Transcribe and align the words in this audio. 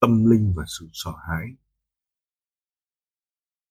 tâm 0.00 0.24
linh 0.30 0.54
và 0.56 0.64
sự 0.66 0.88
sợ 0.92 1.10
hãi. 1.28 1.46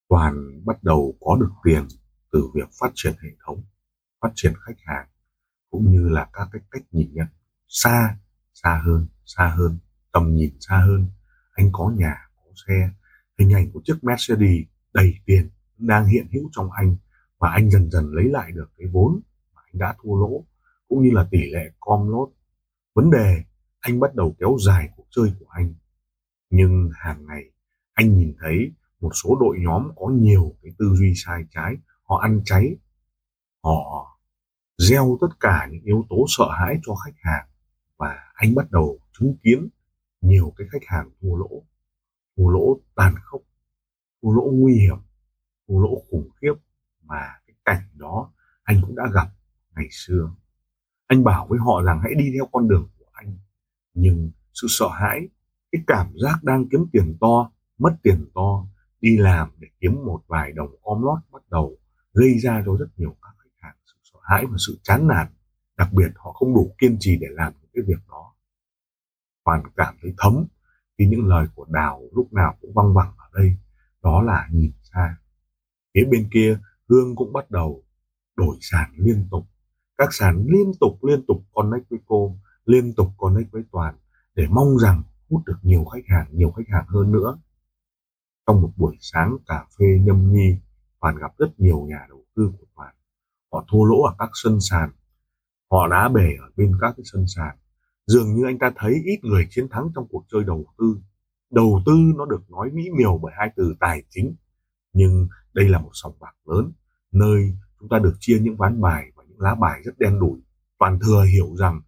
Toàn 0.10 0.66
bắt 0.66 0.84
đầu 0.84 1.18
có 1.22 1.38
được 1.40 1.52
tiền 1.64 1.88
từ 2.32 2.50
việc 2.54 2.70
phát 2.80 2.92
triển 2.96 3.14
hệ 3.24 3.30
thống, 3.46 3.64
phát 4.22 4.32
triển 4.36 4.54
khách 4.62 4.78
hàng, 4.86 5.08
cũng 5.70 5.92
như 5.92 6.10
là 6.10 6.30
các 6.34 6.48
cái 6.52 6.62
cách 6.72 6.84
nhìn 6.92 7.14
nhận 7.14 7.28
xa, 7.68 8.18
xa 8.54 8.82
hơn, 8.86 9.08
xa 9.26 9.54
hơn, 9.58 9.78
tầm 10.12 10.36
nhìn 10.36 10.58
xa 10.60 10.78
hơn. 10.78 11.08
Anh 11.52 11.70
có 11.72 11.94
nhà, 11.98 12.30
có 12.36 12.52
xe, 12.68 12.90
hình 13.40 13.54
ảnh 13.54 13.72
của 13.72 13.82
chiếc 13.84 14.04
Mercedes 14.04 14.68
đầy 14.94 15.14
tiền 15.26 15.50
đang 15.78 16.05
hiện 16.05 16.28
hữu 16.32 16.50
trong 16.52 16.72
anh 16.72 16.96
và 17.38 17.50
anh 17.50 17.72
dần 17.72 17.92
dần 17.92 18.12
lấy 18.12 18.30
lại 18.30 18.52
được 18.52 18.72
cái 18.78 18.88
vốn 18.88 19.20
mà 19.55 19.62
anh 19.66 19.80
đã 19.80 19.96
thua 20.04 20.16
lỗ 20.16 20.46
cũng 20.88 21.04
như 21.04 21.10
là 21.14 21.28
tỷ 21.32 21.50
lệ 21.52 21.72
com 21.80 22.10
lốt. 22.10 22.30
Vấn 22.96 23.12
đề 23.12 23.44
anh 23.80 24.00
bắt 24.00 24.16
đầu 24.16 24.36
kéo 24.40 24.58
dài 24.66 24.90
cuộc 24.96 25.05
chơi 25.10 25.34
của 25.40 25.46
anh 25.50 25.74
nhưng 26.55 26.90
hàng 26.94 27.26
ngày, 27.26 27.44
anh 27.94 28.18
nhìn 28.18 28.36
thấy 28.40 28.71
một 28.99 29.12
số 29.13 29.38
đội 29.40 29.57
nhóm 29.60 29.91
có 29.96 30.07
nhiều 30.07 30.55
cái 30.62 30.71
tư 30.77 30.96
duy 30.96 31.13
sai 31.16 31.43
trái, 31.52 31.76
họ 32.04 32.18
ăn 32.18 32.41
cháy 32.46 32.76
họ 33.63 34.20
gieo 34.77 35.18
tất 35.21 35.27
cả 35.40 35.68
những 35.71 35.84
yếu 35.84 36.05
tố 36.10 36.26
sợ 36.27 36.46
hãi 36.60 36.76
cho 36.85 36.96
khách 36.96 37.15
hàng 37.21 37.48
và 37.98 38.15
anh 38.34 38.55
bắt 38.55 38.71
đầu 38.71 38.99
chứng 39.20 39.35
kiến 39.43 39.70
nhiều 40.21 40.54
cái 40.57 40.68
khách 40.71 40.85
hàng 40.85 41.10
thua 41.21 41.35
lỗ. 41.35 41.63
Thua 42.38 42.49
lỗ 42.49 42.80
tàn 42.96 43.15
khốc, 43.24 43.41
thua 44.21 44.32
lỗ 44.32 44.52
nguy 44.54 44.74
hiểm, 44.74 44.98
thua 45.68 45.80
lỗ 45.80 46.04
khủng 46.12 46.30
khiếp 46.41 46.54
mà 47.02 47.40
cái 47.48 47.55
cảnh 47.65 47.90
đó 47.93 48.32
anh 48.63 48.82
cũng 48.82 48.96
đã 48.96 49.04
gặp 49.13 49.27
ngày 49.76 49.87
xưa. 49.91 50.32
Anh 51.08 51.24
bảo 51.24 51.48
với 51.49 51.60
họ 51.60 51.82
rằng 51.85 51.99
hãy 52.04 52.13
đi 52.15 52.32
theo 52.34 52.49
con 52.52 52.68
đường 52.68 52.90
của 52.99 53.05
anh, 53.13 53.37
nhưng 53.93 54.32
sự 54.54 54.68
sợ 54.70 54.87
hãi 54.90 55.27
cái 55.76 55.84
cảm 55.87 56.13
giác 56.23 56.43
đang 56.43 56.70
kiếm 56.70 56.85
tiền 56.91 57.18
to, 57.21 57.51
mất 57.77 57.95
tiền 58.04 58.26
to, 58.34 58.68
đi 59.01 59.18
làm 59.18 59.49
để 59.59 59.68
kiếm 59.79 60.05
một 60.05 60.21
vài 60.27 60.51
đồng 60.51 60.76
om 60.84 61.04
lót 61.04 61.20
bắt 61.31 61.41
đầu 61.51 61.77
gây 62.13 62.40
ra 62.40 62.63
cho 62.65 62.76
rất 62.79 62.85
nhiều 62.98 63.15
các 63.21 63.31
khách 63.40 63.55
hàng 63.57 63.76
sự 63.85 63.93
sợ 64.03 64.19
hãi 64.23 64.46
và 64.46 64.57
sự 64.68 64.79
chán 64.84 65.07
nản. 65.07 65.28
Đặc 65.78 65.94
biệt 65.94 66.12
họ 66.16 66.34
không 66.34 66.53
đủ 66.53 66.75
kiên 66.78 66.97
trì 67.00 67.18
để 67.22 67.28
làm 67.31 67.53
những 67.62 67.69
cái 67.73 67.84
việc 67.88 68.07
đó. 68.09 68.34
Hoàn 69.46 69.63
cảm 69.75 69.96
thấy 70.01 70.13
thấm 70.18 70.46
khi 70.97 71.06
những 71.07 71.28
lời 71.28 71.47
của 71.56 71.66
đào 71.69 72.01
lúc 72.16 72.34
nào 72.34 72.57
cũng 72.62 72.73
văng 72.73 72.94
vẳng 72.94 73.13
ở 73.18 73.25
đây. 73.34 73.56
Đó 74.03 74.22
là 74.22 74.47
nhìn 74.51 74.72
xa. 74.84 75.18
Phía 75.94 76.06
bên 76.12 76.29
kia, 76.34 76.59
hương 76.90 77.16
cũng 77.16 77.34
bắt 77.34 77.51
đầu 77.51 77.84
đổi 78.35 78.57
sàn 78.62 78.94
liên 78.97 79.28
tục. 79.31 79.46
Các 79.97 80.09
sàn 80.12 80.46
liên 80.47 80.72
tục 80.79 81.03
liên 81.03 81.25
tục 81.28 81.44
connect 81.53 81.90
với 81.90 82.00
cô, 82.06 82.38
liên 82.66 82.94
tục 82.94 83.07
connect 83.18 83.51
với 83.51 83.63
toàn 83.72 83.96
để 84.35 84.47
mong 84.50 84.78
rằng 84.78 85.03
hút 85.29 85.41
được 85.45 85.57
nhiều 85.62 85.85
khách 85.85 86.06
hàng, 86.07 86.28
nhiều 86.31 86.51
khách 86.51 86.69
hàng 86.69 86.85
hơn 86.88 87.12
nữa. 87.12 87.38
Trong 88.47 88.62
một 88.62 88.72
buổi 88.75 88.97
sáng 89.00 89.38
cà 89.47 89.66
phê 89.79 89.85
nhâm 90.01 90.34
nhi 90.34 90.57
toàn 91.01 91.16
gặp 91.16 91.31
rất 91.38 91.59
nhiều 91.59 91.85
nhà 91.90 92.06
đầu 92.09 92.23
tư 92.35 92.51
của 92.59 92.66
toàn 92.75 92.96
họ 93.56 93.66
thua 93.72 93.84
lỗ 93.84 94.02
ở 94.02 94.16
các 94.19 94.30
sân 94.34 94.62
sàn. 94.62 94.90
Họ 95.72 95.88
đá 95.88 96.09
bể 96.09 96.35
ở 96.40 96.50
bên 96.56 96.78
các 96.81 96.94
cái 96.97 97.03
sân 97.14 97.25
sàn. 97.28 97.58
Dường 98.08 98.35
như 98.35 98.46
anh 98.46 98.59
ta 98.59 98.72
thấy 98.75 98.94
ít 99.06 99.19
người 99.24 99.47
chiến 99.50 99.68
thắng 99.72 99.90
trong 99.96 100.08
cuộc 100.09 100.25
chơi 100.31 100.44
đầu 100.44 100.66
tư. 100.78 100.97
Đầu 101.52 101.81
tư 101.85 101.94
nó 102.18 102.25
được 102.25 102.52
nói 102.52 102.72
mỹ 102.74 102.84
miều 102.97 103.19
bởi 103.24 103.34
hai 103.38 103.50
từ 103.56 103.75
tài 103.80 104.03
chính. 104.09 104.35
Nhưng 104.94 105.28
đây 105.53 105.69
là 105.69 105.80
một 105.80 105.90
sòng 105.94 106.14
bạc 106.19 106.35
lớn, 106.46 106.72
nơi 107.12 107.58
chúng 107.80 107.90
ta 107.90 108.00
được 108.00 108.16
chia 108.19 108.40
những 108.41 108.58
ván 108.58 108.81
bài 108.81 109.12
và 109.16 109.24
những 109.28 109.40
lá 109.40 109.56
bài 109.56 109.81
rất 109.85 110.00
đen 110.00 110.19
đủi. 110.19 110.40
Toàn 110.80 111.00
thừa 111.00 111.24
hiểu 111.24 111.56
rằng 111.56 111.81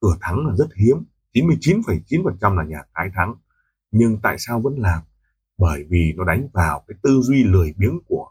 cửa 0.00 0.16
thắng 0.20 0.46
là 0.46 0.54
rất 0.56 0.68
hiếm. 0.76 1.04
99,9% 1.34 2.56
là 2.56 2.64
nhà 2.64 2.82
cái 2.94 3.10
thắng. 3.14 3.34
Nhưng 3.90 4.18
tại 4.22 4.36
sao 4.38 4.60
vẫn 4.60 4.74
làm? 4.78 5.02
Bởi 5.58 5.84
vì 5.90 6.12
nó 6.16 6.24
đánh 6.24 6.48
vào 6.52 6.84
cái 6.88 6.96
tư 7.02 7.20
duy 7.22 7.44
lười 7.44 7.74
biếng 7.76 7.98
của 8.06 8.28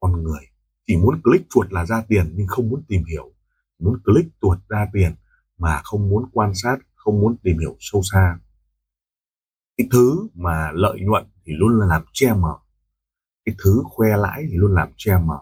con 0.00 0.22
người. 0.22 0.44
Chỉ 0.86 0.96
muốn 0.96 1.22
click 1.22 1.46
chuột 1.50 1.72
là 1.72 1.86
ra 1.86 2.02
tiền 2.08 2.32
nhưng 2.34 2.46
không 2.46 2.68
muốn 2.68 2.82
tìm 2.88 3.04
hiểu. 3.04 3.32
Muốn 3.78 4.00
click 4.04 4.30
chuột 4.40 4.58
ra 4.68 4.86
tiền 4.92 5.14
mà 5.58 5.80
không 5.84 6.08
muốn 6.08 6.30
quan 6.32 6.54
sát, 6.54 6.78
không 6.94 7.20
muốn 7.20 7.36
tìm 7.42 7.58
hiểu 7.58 7.76
sâu 7.80 8.02
xa. 8.12 8.38
Cái 9.76 9.88
thứ 9.92 10.28
mà 10.34 10.70
lợi 10.72 11.00
nhuận 11.00 11.24
thì 11.44 11.52
luôn 11.56 11.78
là 11.78 11.86
làm 11.86 12.02
che 12.12 12.32
mờ. 12.32 12.58
Cái 13.44 13.54
thứ 13.64 13.82
khoe 13.84 14.16
lãi 14.16 14.46
thì 14.50 14.56
luôn 14.56 14.74
làm 14.74 14.88
che 14.96 15.18
mờ. 15.18 15.38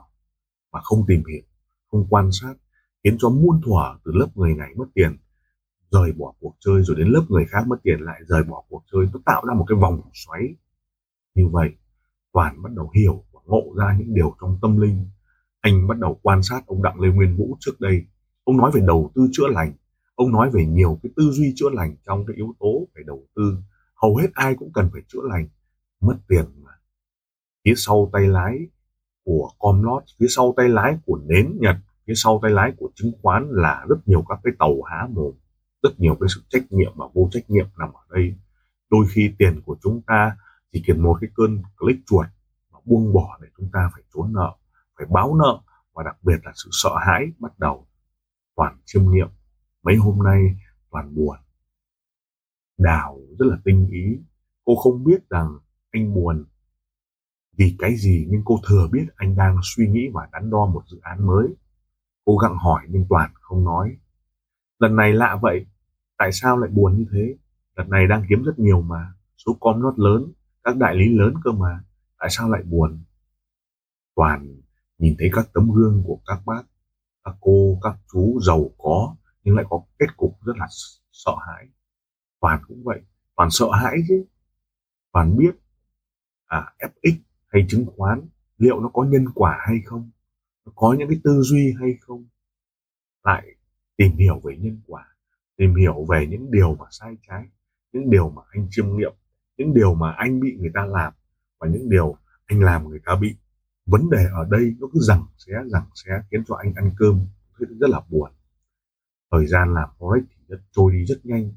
Mà 0.73 0.81
không 0.83 1.05
tìm 1.07 1.23
hiểu, 1.33 1.43
không 1.91 2.07
quan 2.11 2.33
sát 2.33 2.55
khiến 3.05 3.17
cho 3.19 3.29
muôn 3.29 3.61
thuở 3.65 3.99
từ 4.05 4.13
lớp 4.15 4.29
người 4.35 4.55
này 4.55 4.75
mất 4.77 4.85
tiền 4.95 5.17
rời 5.91 6.13
bỏ 6.13 6.35
cuộc 6.41 6.57
chơi 6.61 6.83
rồi 6.83 6.97
đến 6.97 7.09
lớp 7.09 7.23
người 7.29 7.47
khác 7.47 7.67
mất 7.67 7.77
tiền 7.83 8.01
lại, 8.01 8.21
rời 8.27 8.43
bỏ 8.43 8.65
cuộc 8.69 8.85
chơi, 8.93 9.07
nó 9.13 9.21
tạo 9.25 9.43
ra 9.49 9.55
một 9.55 9.65
cái 9.69 9.79
vòng 9.81 10.01
xoáy. 10.13 10.43
Như 11.35 11.49
vậy, 11.49 11.71
toàn 12.33 12.63
bắt 12.63 12.73
đầu 12.73 12.91
hiểu 12.95 13.25
và 13.33 13.41
ngộ 13.45 13.75
ra 13.77 13.97
những 13.99 14.15
điều 14.15 14.37
trong 14.41 14.59
tâm 14.63 14.81
linh. 14.81 15.07
Anh 15.61 15.87
bắt 15.89 15.99
đầu 15.99 16.21
quan 16.23 16.43
sát 16.43 16.67
ông 16.67 16.83
đặng 16.83 17.01
lê 17.01 17.09
nguyên 17.09 17.37
vũ 17.37 17.57
trước 17.61 17.81
đây. 17.81 18.05
Ông 18.45 18.57
nói 18.57 18.71
về 18.75 18.81
đầu 18.87 19.13
tư 19.15 19.29
chữa 19.33 19.47
lành, 19.49 19.73
ông 20.15 20.33
nói 20.33 20.51
về 20.51 20.67
nhiều 20.67 20.99
cái 21.03 21.13
tư 21.17 21.31
duy 21.31 21.53
chữa 21.57 21.71
lành 21.73 21.97
trong 22.07 22.27
cái 22.27 22.37
yếu 22.37 22.55
tố 22.61 22.87
về 22.95 23.03
đầu 23.07 23.27
tư. 23.37 23.57
Hầu 23.95 24.17
hết 24.17 24.29
ai 24.35 24.55
cũng 24.55 24.73
cần 24.73 24.91
phải 24.93 25.03
chữa 25.09 25.23
lành, 25.23 25.49
mất 26.01 26.17
tiền 26.29 26.45
mà. 26.63 26.71
Phía 27.65 27.75
sau 27.77 28.11
tay 28.13 28.29
lái 28.29 28.59
của 29.25 29.51
Comlot, 29.59 30.03
phía 30.19 30.27
sau 30.29 30.55
tay 30.57 30.69
lái 30.69 30.99
của 31.07 31.21
nến 31.27 31.59
nhật, 31.61 31.77
phía 32.07 32.15
sau 32.17 32.39
tay 32.43 32.51
lái 32.51 32.73
của 32.77 32.91
chứng 32.95 33.13
khoán 33.23 33.49
là 33.51 33.85
rất 33.89 33.97
nhiều 34.07 34.25
các 34.29 34.41
cái 34.45 34.53
tàu 34.59 34.83
há 34.83 35.09
mồm 35.11 35.35
rất 35.87 36.01
nhiều 36.01 36.17
cái 36.21 36.29
sự 36.35 36.43
trách 36.49 36.73
nhiệm 36.73 36.93
và 36.97 37.07
vô 37.15 37.29
trách 37.33 37.51
nhiệm 37.51 37.67
nằm 37.79 37.93
ở 37.93 38.01
đây. 38.11 38.35
Đôi 38.91 39.07
khi 39.11 39.35
tiền 39.39 39.61
của 39.67 39.77
chúng 39.83 40.03
ta 40.07 40.37
chỉ 40.73 40.83
cần 40.87 41.03
một 41.03 41.19
cái 41.21 41.31
cơn 41.35 41.63
click 41.79 42.07
chuột 42.07 42.27
và 42.71 42.79
buông 42.85 43.13
bỏ 43.13 43.39
để 43.43 43.49
chúng 43.57 43.71
ta 43.73 43.91
phải 43.93 44.03
trốn 44.15 44.33
nợ, 44.33 44.55
phải 44.99 45.07
báo 45.11 45.35
nợ 45.35 45.61
và 45.95 46.03
đặc 46.03 46.17
biệt 46.23 46.37
là 46.45 46.53
sự 46.55 46.69
sợ 46.73 46.91
hãi 47.07 47.27
bắt 47.39 47.59
đầu 47.59 47.87
toàn 48.57 48.79
chiêm 48.85 49.11
nghiệm. 49.11 49.29
Mấy 49.83 49.97
hôm 49.97 50.19
nay 50.25 50.41
toàn 50.91 51.15
buồn. 51.15 51.37
Đào 52.79 53.21
rất 53.39 53.47
là 53.47 53.57
tinh 53.65 53.89
ý. 53.93 54.19
Cô 54.65 54.77
không 54.77 55.05
biết 55.05 55.29
rằng 55.31 55.59
anh 55.91 56.15
buồn 56.15 56.45
vì 57.57 57.77
cái 57.79 57.97
gì 57.97 58.27
nhưng 58.31 58.43
cô 58.45 58.61
thừa 58.69 58.89
biết 58.93 59.07
anh 59.17 59.37
đang 59.37 59.57
suy 59.63 59.89
nghĩ 59.89 60.09
và 60.13 60.29
đắn 60.33 60.51
đo 60.51 60.67
một 60.67 60.83
dự 60.87 60.99
án 61.03 61.27
mới. 61.27 61.47
Cô 62.25 62.37
gặng 62.37 62.57
hỏi 62.57 62.83
nhưng 62.89 63.07
toàn 63.09 63.31
không 63.41 63.65
nói. 63.65 63.97
Lần 64.79 64.97
này 64.97 65.13
lạ 65.13 65.39
vậy 65.43 65.67
tại 66.19 66.33
sao 66.33 66.59
lại 66.59 66.71
buồn 66.71 66.99
như 66.99 67.07
thế? 67.13 67.37
Đợt 67.77 67.89
này 67.89 68.07
đang 68.07 68.25
kiếm 68.29 68.43
rất 68.43 68.59
nhiều 68.59 68.81
mà. 68.81 69.13
Số 69.37 69.57
com 69.61 69.83
nốt 69.83 69.99
lớn, 69.99 70.33
các 70.65 70.77
đại 70.77 70.95
lý 70.95 71.19
lớn 71.19 71.35
cơ 71.45 71.53
mà. 71.53 71.85
Tại 72.19 72.29
sao 72.31 72.51
lại 72.51 72.63
buồn? 72.63 73.05
Toàn 74.15 74.57
nhìn 74.99 75.17
thấy 75.19 75.31
các 75.33 75.49
tấm 75.55 75.71
gương 75.73 76.03
của 76.07 76.21
các 76.27 76.41
bác, 76.47 76.63
các 77.25 77.35
cô, 77.41 77.79
các 77.83 77.97
chú 78.13 78.41
giàu 78.41 78.71
có, 78.79 79.17
nhưng 79.45 79.57
lại 79.57 79.65
có 79.69 79.83
kết 79.99 80.17
cục 80.17 80.45
rất 80.45 80.57
là 80.57 80.67
sợ 81.13 81.33
hãi. 81.47 81.69
Toàn 82.41 82.63
cũng 82.69 82.85
vậy. 82.85 83.01
Toàn 83.37 83.51
sợ 83.51 83.67
hãi 83.73 83.97
chứ. 84.09 84.25
Toàn 85.13 85.37
biết 85.37 85.57
à 86.47 86.73
fx 86.79 87.17
hay 87.49 87.67
chứng 87.69 87.87
khoán, 87.97 88.29
liệu 88.59 88.81
nó 88.81 88.89
có 88.89 89.05
nhân 89.05 89.25
quả 89.35 89.59
hay 89.69 89.77
không? 89.85 90.11
Nó 90.65 90.73
có 90.75 90.97
những 90.99 91.09
cái 91.09 91.21
tư 91.25 91.43
duy 91.43 91.75
hay 91.81 91.91
không? 92.01 92.27
Lại 93.25 93.47
tìm 93.97 94.17
hiểu 94.17 94.41
về 94.45 94.57
nhân 94.57 94.81
quả 94.87 95.16
tìm 95.57 95.75
hiểu 95.75 96.05
về 96.05 96.27
những 96.27 96.51
điều 96.51 96.75
mà 96.75 96.85
sai 96.91 97.17
trái, 97.29 97.45
những 97.93 98.11
điều 98.11 98.31
mà 98.31 98.43
anh 98.51 98.67
chiêm 98.71 98.97
nghiệm, 98.97 99.13
những 99.57 99.75
điều 99.75 99.95
mà 99.95 100.13
anh 100.13 100.41
bị 100.41 100.57
người 100.61 100.71
ta 100.75 100.87
làm 100.87 101.13
và 101.59 101.69
những 101.69 101.89
điều 101.89 102.17
anh 102.47 102.61
làm 102.61 102.89
người 102.89 103.01
ta 103.05 103.17
bị. 103.21 103.37
Vấn 103.87 104.11
đề 104.11 104.25
ở 104.33 104.47
đây 104.51 104.75
nó 104.81 104.87
cứ 104.93 105.01
rằng 105.01 105.25
xé 105.39 105.53
rằng 105.67 105.87
xé 105.95 106.11
khiến 106.31 106.45
cho 106.47 106.55
anh 106.55 106.75
ăn 106.75 106.91
cơm 106.99 107.27
rất 107.59 107.91
là 107.91 108.01
buồn. 108.09 108.31
Thời 109.31 109.47
gian 109.47 109.75
làm 109.75 109.89
forex 109.99 110.23
thì 110.31 110.37
rất 110.49 110.59
trôi 110.73 110.93
đi 110.93 111.05
rất 111.05 111.27
nhanh, 111.27 111.53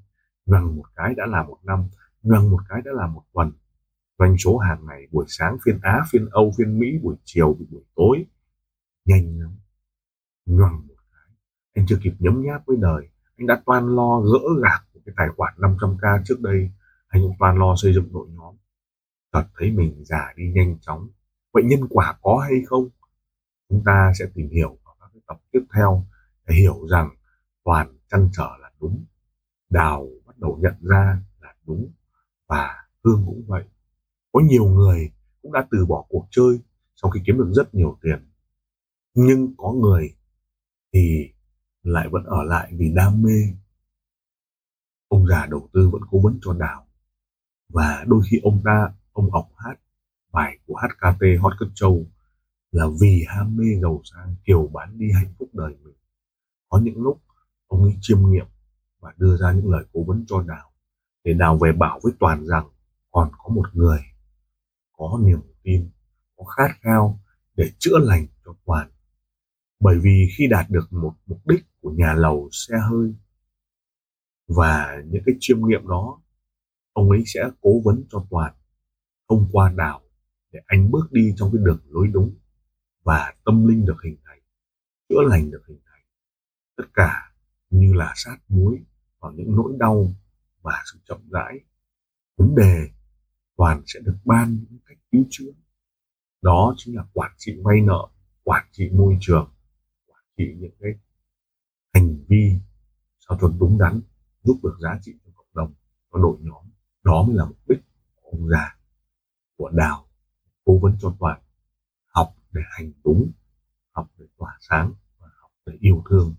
nhoằng 0.45 0.75
một 0.75 0.85
cái 0.95 1.13
đã 1.17 1.25
là 1.25 1.43
một 1.43 1.57
năm, 1.63 1.89
nhoằng 2.21 2.51
một 2.51 2.59
cái 2.69 2.81
đã 2.85 2.91
là 2.95 3.07
một 3.07 3.23
tuần. 3.33 3.51
Doanh 4.19 4.37
số 4.37 4.57
hàng 4.57 4.85
ngày 4.85 5.07
buổi 5.11 5.25
sáng 5.27 5.57
phiên 5.65 5.79
á, 5.81 6.01
phiên 6.11 6.29
âu, 6.31 6.51
phiên 6.57 6.79
mỹ, 6.79 6.87
buổi 7.03 7.15
chiều 7.23 7.57
buổi 7.71 7.83
tối, 7.95 8.25
nhanh 9.05 9.39
lắm. 9.39 9.51
Nhoằng 10.45 10.87
một 10.87 10.95
cái, 11.11 11.35
anh 11.73 11.85
chưa 11.87 11.99
kịp 12.03 12.13
nhấm 12.19 12.41
nháp 12.41 12.65
với 12.65 12.77
đời 12.79 13.09
anh 13.39 13.47
đã 13.47 13.62
toan 13.65 13.95
lo 13.95 14.19
gỡ 14.19 14.62
gạc 14.63 14.86
một 14.94 15.00
cái 15.06 15.13
tài 15.18 15.27
khoản 15.38 15.53
500k 15.57 16.21
trước 16.25 16.41
đây. 16.41 16.71
Anh 17.07 17.24
ông 17.24 17.36
toàn 17.39 17.57
lo 17.57 17.75
xây 17.75 17.94
dựng 17.94 18.13
đội 18.13 18.27
nhóm. 18.30 18.56
Thật 19.33 19.45
thấy 19.57 19.71
mình 19.71 20.03
già 20.06 20.33
đi 20.36 20.51
nhanh 20.56 20.77
chóng. 20.81 21.09
Vậy 21.53 21.63
nhân 21.63 21.88
quả 21.89 22.18
có 22.21 22.38
hay 22.38 22.62
không? 22.68 22.89
Chúng 23.69 23.83
ta 23.86 24.12
sẽ 24.19 24.25
tìm 24.33 24.50
hiểu 24.50 24.77
ở 24.83 24.91
các 25.00 25.09
cái 25.13 25.21
tập 25.27 25.41
tiếp 25.51 25.62
theo 25.75 26.06
để 26.47 26.56
hiểu 26.56 26.88
rằng 26.88 27.09
toàn 27.63 27.97
chăn 28.07 28.30
trở 28.38 28.57
là 28.62 28.71
đúng. 28.80 29.06
Đào 29.69 30.07
bắt 30.25 30.38
đầu 30.38 30.57
nhận 30.62 30.75
ra 30.81 31.21
là 31.42 31.53
đúng 31.65 31.92
và 32.47 32.88
hương 33.03 33.24
cũng 33.25 33.44
vậy. 33.47 33.63
Có 34.31 34.39
nhiều 34.39 34.65
người 34.65 35.12
cũng 35.42 35.53
đã 35.53 35.68
từ 35.71 35.85
bỏ 35.85 36.06
cuộc 36.09 36.27
chơi 36.31 36.59
sau 36.95 37.12
khi 37.12 37.21
kiếm 37.25 37.38
được 37.38 37.51
rất 37.53 37.75
nhiều 37.75 37.97
tiền. 38.01 38.31
Nhưng 39.13 39.53
có 39.57 39.71
người 39.71 40.15
thì 40.94 41.33
lại 41.83 42.07
vẫn 42.11 42.23
ở 42.23 42.43
lại 42.43 42.71
vì 42.77 42.91
đam 42.95 43.21
mê. 43.21 43.53
Ông 45.07 45.27
già 45.27 45.45
đầu 45.45 45.69
tư 45.73 45.89
vẫn 45.89 46.01
cố 46.11 46.19
vấn 46.23 46.39
cho 46.41 46.53
đào. 46.53 46.87
Và 47.69 48.03
đôi 48.07 48.21
khi 48.29 48.39
ông 48.43 48.61
ta, 48.65 48.91
ông 49.11 49.31
ọc 49.31 49.49
hát, 49.57 49.75
bài 50.31 50.57
của 50.67 50.75
HKT 50.75 51.23
Hot 51.41 51.53
Cất 51.59 51.67
Châu 51.75 52.05
là 52.71 52.85
vì 53.01 53.25
ham 53.27 53.57
mê 53.57 53.65
giàu 53.81 54.01
sang, 54.03 54.35
kiểu 54.45 54.69
bán 54.73 54.97
đi 54.97 55.11
hạnh 55.11 55.33
phúc 55.39 55.49
đời 55.53 55.75
mình. 55.83 55.95
Có 56.69 56.79
những 56.79 57.01
lúc, 57.01 57.21
ông 57.67 57.83
ấy 57.83 57.97
chiêm 58.01 58.31
nghiệm 58.31 58.47
và 58.99 59.13
đưa 59.17 59.37
ra 59.37 59.51
những 59.51 59.71
lời 59.71 59.85
cố 59.93 60.03
vấn 60.03 60.25
cho 60.27 60.41
đào, 60.41 60.71
để 61.23 61.33
đào 61.33 61.57
về 61.57 61.71
bảo 61.71 61.99
với 62.03 62.13
toàn 62.19 62.47
rằng 62.47 62.69
còn 63.11 63.31
có 63.37 63.49
một 63.49 63.65
người 63.73 63.99
có 64.99 65.19
niềm 65.23 65.39
tin, 65.63 65.89
có 66.37 66.43
khát 66.43 66.77
khao 66.81 67.19
để 67.55 67.71
chữa 67.79 67.97
lành 67.99 68.27
cho 68.45 68.53
toàn. 68.65 68.91
Bởi 69.79 69.99
vì 69.99 70.29
khi 70.37 70.47
đạt 70.47 70.69
được 70.69 70.93
một 70.93 71.13
mục 71.25 71.47
đích 71.47 71.65
của 71.81 71.91
nhà 71.91 72.13
lầu 72.13 72.49
xe 72.51 72.75
hơi. 72.89 73.13
Và 74.47 75.03
những 75.05 75.23
cái 75.25 75.35
chiêm 75.39 75.67
nghiệm 75.67 75.87
đó, 75.87 76.21
ông 76.93 77.09
ấy 77.09 77.23
sẽ 77.25 77.49
cố 77.61 77.81
vấn 77.85 78.03
cho 78.09 78.25
toàn 78.29 78.53
thông 79.29 79.49
qua 79.51 79.73
đào 79.77 80.01
để 80.51 80.59
anh 80.65 80.91
bước 80.91 81.11
đi 81.11 81.33
trong 81.37 81.51
cái 81.53 81.61
đường 81.65 81.81
lối 81.89 82.07
đúng 82.07 82.35
và 83.03 83.33
tâm 83.45 83.67
linh 83.67 83.85
được 83.85 83.97
hình 84.03 84.17
thành, 84.25 84.39
chữa 85.09 85.21
lành 85.29 85.51
được 85.51 85.61
hình 85.67 85.79
thành. 85.85 86.03
Tất 86.77 86.83
cả 86.93 87.33
như 87.69 87.93
là 87.93 88.13
sát 88.15 88.37
muối 88.47 88.79
vào 89.19 89.31
những 89.31 89.55
nỗi 89.55 89.73
đau 89.79 90.07
và 90.61 90.83
sự 90.93 90.99
chậm 91.05 91.29
rãi. 91.29 91.59
Vấn 92.37 92.55
đề, 92.55 92.89
toàn 93.57 93.83
sẽ 93.85 93.99
được 93.99 94.17
ban 94.25 94.65
những 94.69 94.79
cách 94.85 94.97
cứu 95.11 95.25
chữa. 95.29 95.51
Đó 96.41 96.73
chính 96.77 96.95
là 96.95 97.05
quản 97.13 97.31
trị 97.37 97.59
vay 97.63 97.81
nợ, 97.81 98.07
quản 98.43 98.65
trị 98.71 98.89
môi 98.93 99.17
trường, 99.21 99.51
quản 100.07 100.23
trị 100.37 100.55
những 100.57 100.71
cái 100.79 100.91
hành 101.94 102.25
vi 102.27 102.59
sao 103.19 103.38
cho 103.41 103.53
đúng 103.59 103.77
đắn, 103.77 104.01
giúp 104.44 104.59
được 104.63 104.77
giá 104.81 105.00
trị 105.01 105.13
cho 105.25 105.31
cộng 105.36 105.47
đồng, 105.53 105.74
cho 106.12 106.19
đội 106.19 106.38
nhóm. 106.41 106.65
Đó 107.03 107.24
mới 107.27 107.36
là 107.36 107.45
mục 107.45 107.57
đích 107.69 107.80
của 108.15 108.30
ông 108.31 108.50
già, 108.50 108.77
của 109.57 109.69
đào, 109.69 110.07
cố 110.65 110.80
vấn 110.80 110.97
cho 111.00 111.15
toàn. 111.19 111.41
Học 112.07 112.36
để 112.51 112.62
hành 112.77 112.91
đúng, 113.03 113.31
học 113.91 114.12
để 114.18 114.25
tỏa 114.38 114.57
sáng 114.59 114.94
và 115.19 115.27
học 115.41 115.51
để 115.65 115.74
yêu 115.80 116.03
thương. 116.09 116.36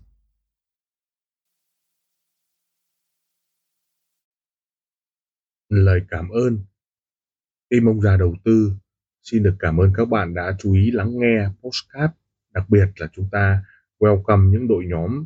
Lời 5.69 5.99
cảm 6.09 6.29
ơn. 6.29 6.59
Tim 7.69 7.85
ông 7.85 8.01
già 8.01 8.17
đầu 8.17 8.35
tư, 8.43 8.73
xin 9.23 9.43
được 9.43 9.55
cảm 9.59 9.77
ơn 9.77 9.93
các 9.95 10.05
bạn 10.05 10.33
đã 10.33 10.55
chú 10.59 10.73
ý 10.73 10.91
lắng 10.91 11.11
nghe 11.19 11.49
postcard 11.61 12.13
đặc 12.53 12.69
biệt 12.69 12.85
là 12.95 13.07
chúng 13.13 13.29
ta 13.31 13.63
welcome 13.99 14.49
những 14.49 14.67
đội 14.67 14.85
nhóm 14.87 15.25